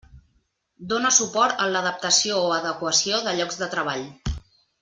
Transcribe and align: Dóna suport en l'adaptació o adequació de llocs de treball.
Dóna 0.93 1.11
suport 1.17 1.61
en 1.65 1.69
l'adaptació 1.75 2.39
o 2.47 2.51
adequació 2.59 3.23
de 3.29 3.39
llocs 3.41 3.63
de 3.65 3.73
treball. 3.75 4.07